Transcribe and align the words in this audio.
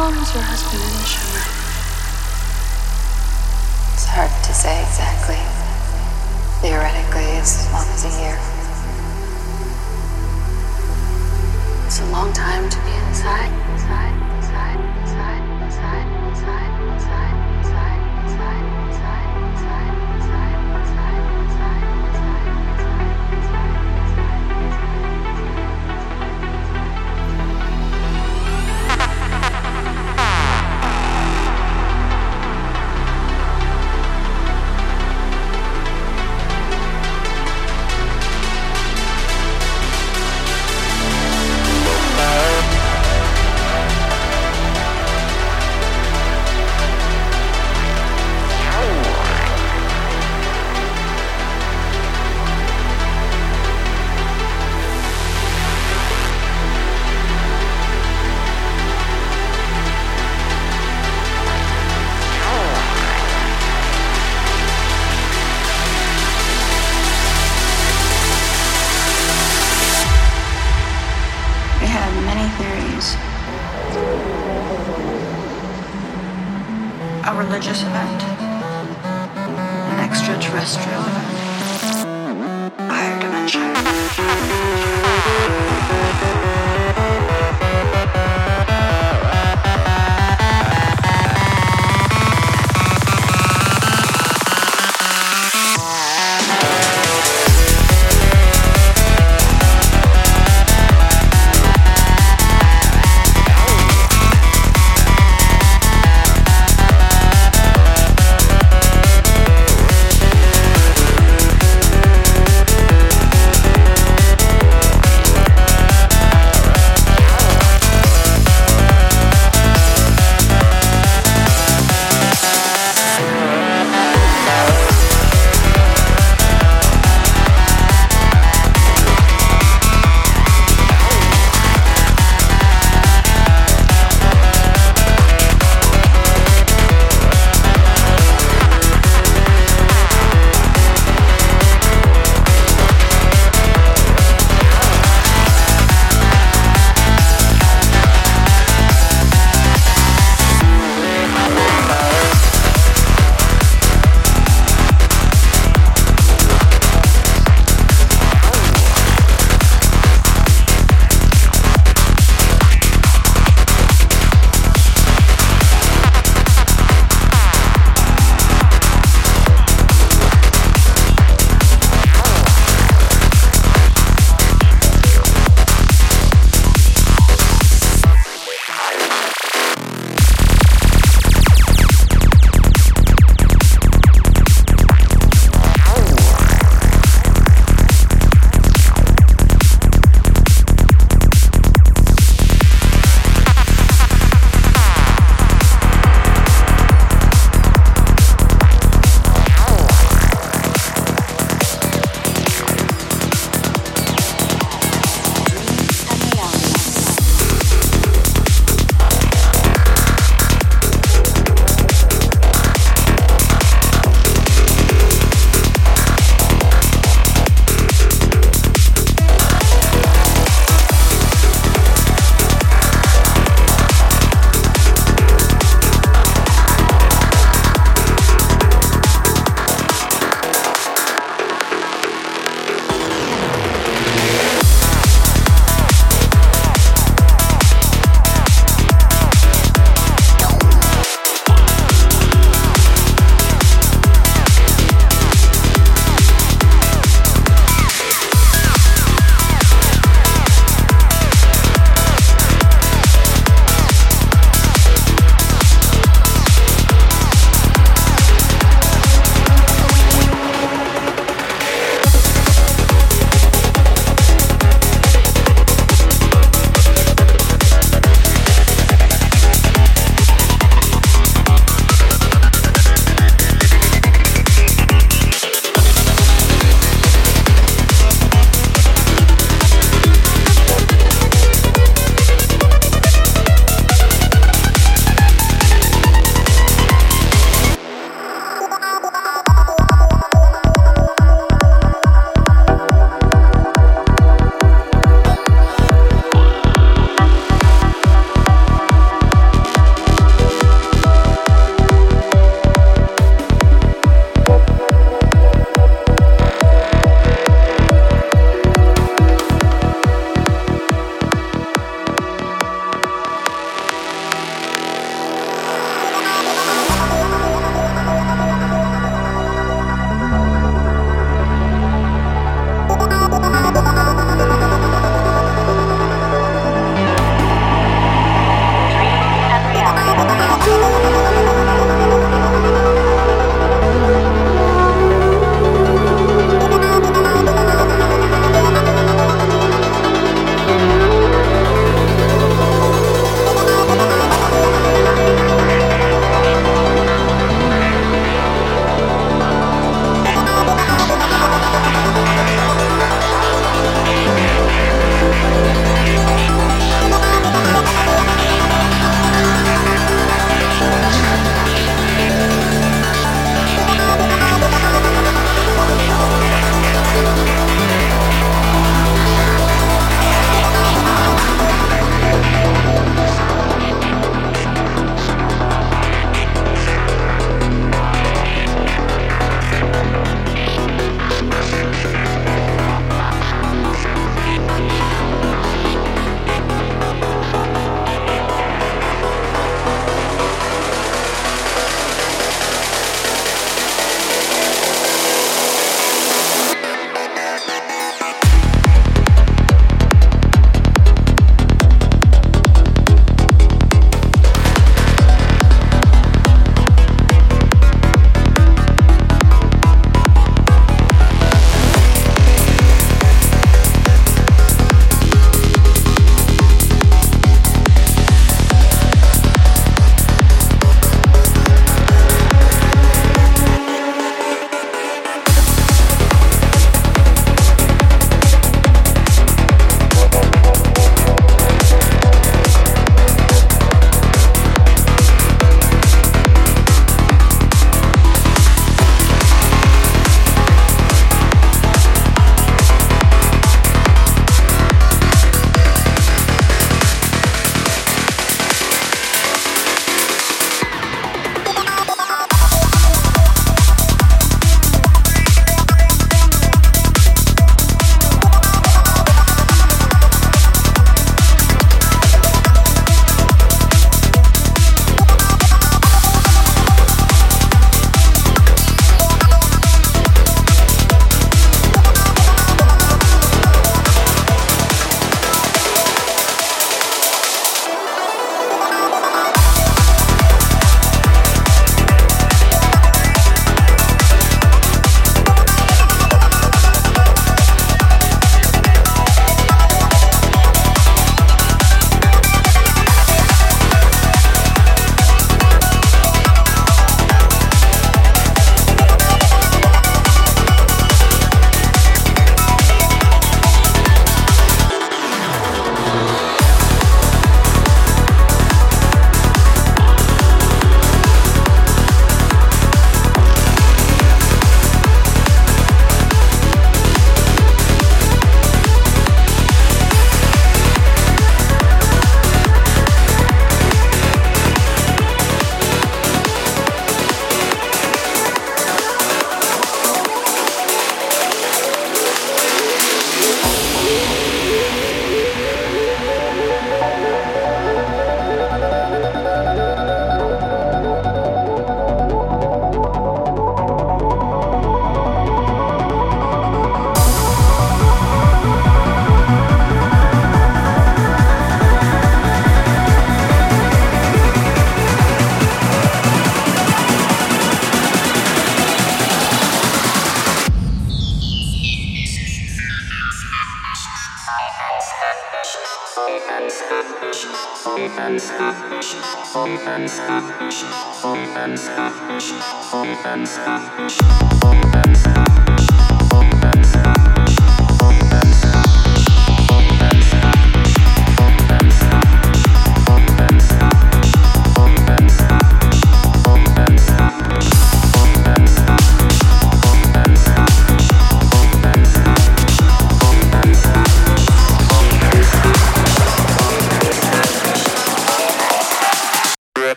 long 0.00 0.16
your 0.32 0.42
husband 0.42 0.80
in 0.80 1.04
Shimmer? 1.04 1.44
It's 3.92 4.08
hard 4.08 4.32
to 4.48 4.52
say 4.54 4.80
exactly. 4.80 5.36
Theoretically, 6.64 7.28
as 7.36 7.68
long 7.68 7.84
as 7.92 8.08
a 8.08 8.12
year. 8.16 8.40
It's 11.84 12.00
a 12.00 12.06
long 12.16 12.32
time 12.32 12.70
to 12.70 12.78
be 12.80 12.92
inside. 13.08 13.69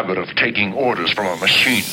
Habit 0.00 0.16
of 0.16 0.34
taking 0.34 0.72
orders 0.72 1.12
from 1.12 1.26
a 1.26 1.36
machine. 1.36 1.84